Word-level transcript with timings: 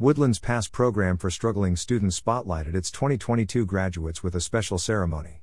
Woodlands 0.00 0.38
Pass 0.38 0.68
program 0.68 1.16
for 1.16 1.28
struggling 1.28 1.74
students 1.74 2.20
spotlighted 2.20 2.76
its 2.76 2.88
2022 2.92 3.66
graduates 3.66 4.22
with 4.22 4.36
a 4.36 4.40
special 4.40 4.78
ceremony. 4.78 5.42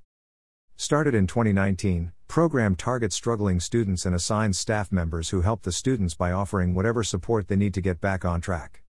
Started 0.78 1.14
in 1.14 1.28
2019, 1.28 2.14
program 2.30 2.74
targets 2.74 3.18
struggling 3.18 3.60
students 3.60 4.06
and 4.06 4.16
assigns 4.16 4.58
staff 4.58 4.94
members 4.94 5.32
who 5.32 5.42
help 5.42 5.64
the 5.64 5.74
students 5.74 6.14
by 6.14 6.32
offering 6.32 6.74
whatever 6.74 7.04
support 7.04 7.50
they 7.50 7.58
need 7.58 7.74
to 7.74 7.82
get 7.82 8.00
back 8.00 8.24
on 8.24 8.40
track. 8.40 8.82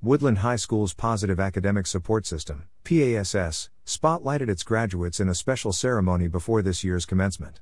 Woodland 0.00 0.38
High 0.38 0.56
School's 0.56 0.94
Positive 0.94 1.38
Academic 1.38 1.86
Support 1.86 2.24
System, 2.24 2.66
PASS, 2.82 3.68
spotlighted 3.84 4.48
its 4.48 4.62
graduates 4.62 5.20
in 5.20 5.28
a 5.28 5.34
special 5.34 5.74
ceremony 5.74 6.26
before 6.26 6.62
this 6.62 6.82
year's 6.82 7.04
commencement. 7.04 7.60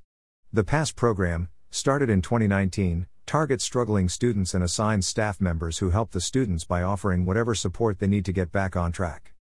The 0.53 0.63
PASS 0.63 0.93
program, 0.93 1.49
started 1.73 2.09
in 2.09 2.23
2019, 2.23 3.09
targets 3.27 3.65
struggling 3.65 4.09
students 4.09 4.55
and 4.55 4.63
assigns 4.63 5.07
staff 5.07 5.41
members 5.41 5.79
who 5.79 5.91
help 5.91 6.11
the 6.11 6.21
students 6.21 6.65
by 6.65 6.83
offering 6.83 7.25
whatever 7.25 7.55
support 7.55 7.99
they 7.99 8.07
need 8.07 8.25
to 8.25 8.33
get 8.33 8.53
back 8.53 8.77
on 8.77 8.93
track. 8.93 9.33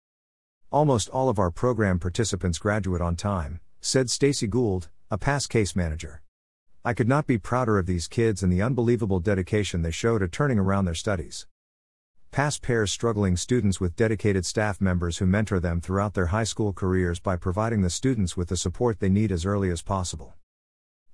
Almost 0.72 1.10
all 1.10 1.30
of 1.30 1.38
our 1.38 1.52
program 1.52 2.00
participants 2.00 2.58
graduate 2.58 3.02
on 3.02 3.16
time, 3.16 3.60
said 3.82 4.10
Stacy 4.10 4.48
Gould, 4.48 4.90
a 5.12 5.18
PASS 5.18 5.48
case 5.48 5.76
manager. 5.76 6.22
I 6.86 6.94
could 6.94 7.08
not 7.08 7.28
be 7.28 7.38
prouder 7.38 7.78
of 7.78 7.86
these 7.86 8.08
kids 8.08 8.42
and 8.42 8.52
the 8.52 8.62
unbelievable 8.62 9.20
dedication 9.20 9.82
they 9.82 9.92
show 9.92 10.18
to 10.18 10.28
turning 10.28 10.60
around 10.60 10.86
their 10.86 10.94
studies. 10.94 11.46
PASS 12.32 12.58
pairs 12.58 12.92
struggling 12.92 13.38
students 13.38 13.80
with 13.80 13.96
dedicated 13.96 14.46
staff 14.46 14.82
members 14.82 15.20
who 15.20 15.26
mentor 15.26 15.60
them 15.60 15.80
throughout 15.80 16.14
their 16.16 16.28
high 16.28 16.44
school 16.44 16.74
careers 16.74 17.20
by 17.20 17.36
providing 17.36 17.82
the 17.82 17.90
students 17.90 18.36
with 18.36 18.50
the 18.50 18.58
support 18.58 19.00
they 19.00 19.10
need 19.10 19.32
as 19.32 19.46
early 19.46 19.70
as 19.70 19.82
possible. 19.82 20.34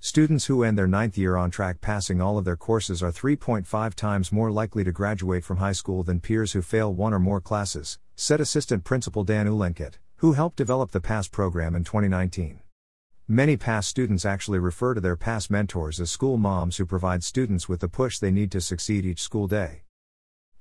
Students 0.02 0.45
who 0.45 0.63
end 0.63 0.77
their 0.77 0.88
ninth 0.88 1.17
year 1.17 1.35
on 1.35 1.52
track 1.52 1.81
passing 1.81 2.21
all 2.21 2.38
of 2.38 2.45
their 2.45 2.55
courses 2.55 3.03
are 3.03 3.12
3.5 3.12 3.94
times 3.95 4.31
more 4.31 4.49
likely 4.49 4.85
to 4.85 4.94
graduate 4.94 5.44
from 5.44 5.57
high 5.57 5.73
school 5.73 6.03
than 6.03 6.21
peers 6.21 6.53
who 6.53 6.62
fail 6.62 6.94
one 6.94 7.13
or 7.13 7.20
more 7.20 7.41
classes, 7.41 7.99
said 8.16 8.40
Assistant 8.40 8.85
Principal 8.85 9.26
Dan 9.26 9.45
Uhlenkott, 9.45 9.95
who 10.17 10.34
helped 10.34 10.55
develop 10.55 10.91
the 10.91 11.01
PASS 11.01 11.27
program 11.27 11.76
in 11.76 11.84
2019. 11.84 12.62
Many 13.27 13.57
PASS 13.57 13.87
students 13.87 14.26
actually 14.26 14.59
refer 14.59 14.93
to 14.93 15.01
their 15.01 15.18
PASS 15.18 15.49
mentors 15.49 15.99
as 15.99 16.09
school 16.09 16.37
moms 16.37 16.77
who 16.77 16.85
provide 16.85 17.21
students 17.21 17.68
with 17.68 17.81
the 17.81 17.90
push 17.90 18.20
they 18.20 18.31
need 18.31 18.54
to 18.54 18.62
succeed 18.62 19.05
each 19.05 19.21
school 19.21 19.48
day. 19.48 19.84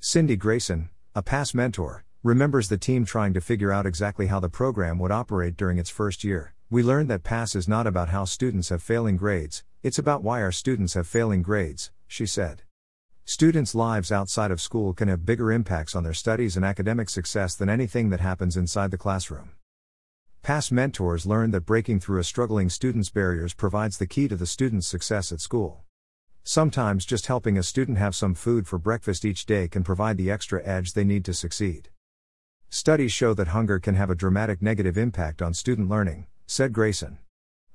Cindy 0.00 0.34
Grayson, 0.34 0.90
a 1.14 1.22
PASS 1.22 1.54
mentor, 1.54 2.04
remembers 2.24 2.68
the 2.68 2.76
team 2.76 3.04
trying 3.04 3.34
to 3.34 3.40
figure 3.40 3.70
out 3.70 3.86
exactly 3.86 4.26
how 4.26 4.40
the 4.40 4.48
program 4.48 4.98
would 4.98 5.12
operate 5.12 5.56
during 5.56 5.78
its 5.78 5.90
first 5.90 6.24
year. 6.24 6.54
We 6.70 6.82
learned 6.82 7.08
that 7.08 7.24
PASS 7.24 7.54
is 7.54 7.66
not 7.66 7.86
about 7.86 8.10
how 8.10 8.26
students 8.26 8.68
have 8.68 8.82
failing 8.82 9.16
grades, 9.16 9.64
it's 9.82 9.98
about 9.98 10.22
why 10.22 10.42
our 10.42 10.52
students 10.52 10.92
have 10.92 11.06
failing 11.06 11.40
grades, 11.40 11.90
she 12.06 12.26
said. 12.26 12.62
Students' 13.24 13.74
lives 13.74 14.12
outside 14.12 14.50
of 14.50 14.60
school 14.60 14.92
can 14.92 15.08
have 15.08 15.24
bigger 15.24 15.50
impacts 15.50 15.96
on 15.96 16.04
their 16.04 16.12
studies 16.12 16.56
and 16.56 16.66
academic 16.66 17.08
success 17.08 17.54
than 17.54 17.70
anything 17.70 18.10
that 18.10 18.20
happens 18.20 18.54
inside 18.54 18.90
the 18.90 18.98
classroom. 18.98 19.52
PASS 20.42 20.70
mentors 20.70 21.24
learned 21.24 21.54
that 21.54 21.64
breaking 21.64 22.00
through 22.00 22.20
a 22.20 22.24
struggling 22.24 22.68
student's 22.68 23.08
barriers 23.08 23.54
provides 23.54 23.96
the 23.96 24.06
key 24.06 24.28
to 24.28 24.36
the 24.36 24.46
student's 24.46 24.86
success 24.86 25.32
at 25.32 25.40
school. 25.40 25.84
Sometimes 26.44 27.06
just 27.06 27.28
helping 27.28 27.56
a 27.56 27.62
student 27.62 27.96
have 27.96 28.14
some 28.14 28.34
food 28.34 28.66
for 28.66 28.78
breakfast 28.78 29.24
each 29.24 29.46
day 29.46 29.68
can 29.68 29.84
provide 29.84 30.18
the 30.18 30.30
extra 30.30 30.62
edge 30.66 30.92
they 30.92 31.04
need 31.04 31.24
to 31.24 31.32
succeed. 31.32 31.88
Studies 32.68 33.12
show 33.12 33.32
that 33.32 33.48
hunger 33.48 33.78
can 33.78 33.94
have 33.94 34.10
a 34.10 34.14
dramatic 34.14 34.60
negative 34.60 34.98
impact 34.98 35.40
on 35.40 35.54
student 35.54 35.88
learning, 35.88 36.26
said 36.50 36.72
Grayson. 36.72 37.18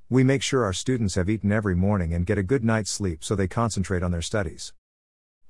We 0.09 0.23
make 0.23 0.41
sure 0.41 0.66
our 0.66 0.73
students 0.73 1.13
have 1.13 1.29
eaten 1.29 1.52
every 1.52 1.75
morning 1.75 2.11
and 2.11 2.25
get 2.25 2.39
a 2.39 2.43
good 2.43 2.63
night's 2.63 2.89
sleep 2.89 3.23
so 3.23 3.35
they 3.35 3.47
concentrate 3.47 4.02
on 4.02 4.09
their 4.09 4.23
studies. 4.23 4.73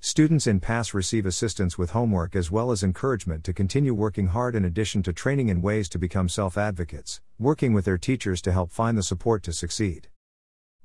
Students 0.02 0.46
in 0.46 0.60
PASS 0.60 0.94
receive 0.94 1.26
assistance 1.26 1.78
with 1.78 1.92
homework 1.92 2.36
as 2.36 2.52
well 2.52 2.70
as 2.70 2.84
encouragement 2.84 3.46
to 3.46 3.54
continue 3.54 3.94
working 3.94 4.28
hard 4.28 4.56
in 4.56 4.66
addition 4.66 5.02
to 5.04 5.14
training 5.14 5.48
in 5.48 5.62
ways 5.62 5.88
to 5.90 5.98
become 5.98 6.28
self 6.28 6.58
advocates, 6.58 7.22
working 7.40 7.72
with 7.72 7.86
their 7.86 7.98
teachers 7.98 8.42
to 8.42 8.52
help 8.52 8.72
find 8.72 8.98
the 8.98 9.04
support 9.04 9.42
to 9.44 9.54
succeed. 9.54 10.10